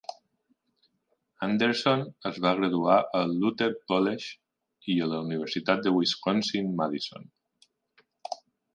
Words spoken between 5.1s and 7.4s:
la Universitat de Wisconsin-Madison.